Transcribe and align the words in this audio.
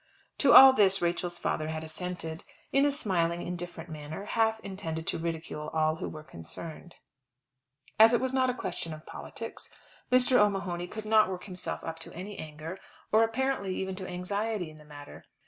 To 0.39 0.51
all 0.55 0.73
this 0.73 0.99
Rachel's 0.99 1.37
father 1.37 1.67
had 1.67 1.83
assented, 1.83 2.43
in 2.71 2.87
a 2.87 2.91
smiling 2.91 3.43
indifferent 3.43 3.87
manner, 3.87 4.25
half 4.25 4.59
intended 4.61 5.05
to 5.05 5.19
ridicule 5.19 5.69
all 5.73 5.97
who 5.97 6.09
were 6.09 6.23
concerned. 6.23 6.95
As 7.99 8.11
it 8.11 8.19
was 8.19 8.33
not 8.33 8.49
a 8.49 8.55
question 8.55 8.95
of 8.95 9.05
politics, 9.05 9.69
Mr. 10.11 10.37
O'Mahony 10.39 10.87
could 10.87 11.05
not 11.05 11.29
work 11.29 11.43
himself 11.43 11.83
up 11.83 11.99
to 11.99 12.13
any 12.13 12.35
anger, 12.39 12.79
or 13.11 13.21
apparently 13.23 13.75
even 13.75 13.95
to 13.97 14.07
anxiety 14.07 14.71
in 14.71 14.79
the 14.79 14.85
matter. 14.85 15.25